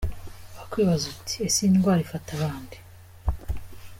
Wakwibaza 0.57 1.05
uti 1.13 1.35
ese 1.45 1.59
iyi 1.61 1.73
ndwara 1.73 2.01
ifata 2.05 2.31
bande?. 2.41 2.77